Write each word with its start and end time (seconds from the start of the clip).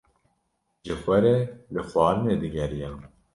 Ji 0.83 0.95
xwe 1.01 1.17
re 1.23 1.35
li 1.73 1.81
xwarinê 1.89 2.33
digeriyan. 2.41 2.99